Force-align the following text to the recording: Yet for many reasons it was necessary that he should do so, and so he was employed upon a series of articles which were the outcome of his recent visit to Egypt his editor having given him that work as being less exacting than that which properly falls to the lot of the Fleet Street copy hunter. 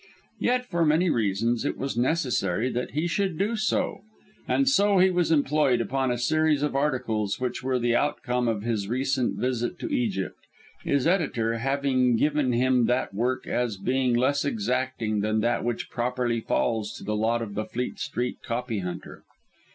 Yet 0.39 0.65
for 0.65 0.83
many 0.83 1.11
reasons 1.11 1.63
it 1.63 1.77
was 1.77 1.95
necessary 1.95 2.71
that 2.71 2.93
he 2.93 3.05
should 3.05 3.37
do 3.37 3.55
so, 3.55 3.99
and 4.47 4.67
so 4.67 4.97
he 4.97 5.11
was 5.11 5.29
employed 5.31 5.79
upon 5.79 6.09
a 6.09 6.17
series 6.17 6.63
of 6.63 6.75
articles 6.75 7.39
which 7.39 7.61
were 7.61 7.77
the 7.77 7.95
outcome 7.95 8.47
of 8.47 8.63
his 8.63 8.87
recent 8.87 9.37
visit 9.37 9.77
to 9.77 9.93
Egypt 9.93 10.39
his 10.83 11.05
editor 11.05 11.59
having 11.59 12.15
given 12.15 12.51
him 12.51 12.87
that 12.87 13.13
work 13.13 13.45
as 13.45 13.77
being 13.77 14.15
less 14.15 14.43
exacting 14.43 15.19
than 15.19 15.41
that 15.41 15.63
which 15.63 15.91
properly 15.91 16.39
falls 16.41 16.93
to 16.93 17.03
the 17.03 17.15
lot 17.15 17.43
of 17.43 17.53
the 17.53 17.65
Fleet 17.65 17.99
Street 17.99 18.41
copy 18.41 18.79
hunter. 18.79 19.21